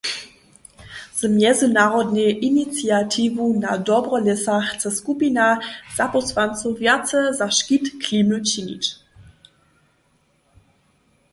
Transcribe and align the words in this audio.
Z 1.13 1.23
mjezynarodnej 1.29 2.45
iniciatiwu 2.45 3.47
na 3.59 3.73
dobro 3.89 4.17
lěsa 4.27 4.55
chce 4.69 4.87
skupina 4.99 5.47
zapósłancow 5.97 6.73
wjace 6.79 7.19
za 7.39 7.47
škit 7.57 7.85
klimy 8.03 8.37
činić. 8.49 8.83